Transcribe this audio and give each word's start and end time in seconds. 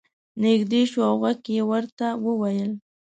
نږدې 0.43 0.81
شو 0.89 0.99
او 1.09 1.15
غوږ 1.21 1.37
کې 1.45 1.51
یې 1.57 1.63
ورته 1.71 2.07
وویل. 2.25 2.71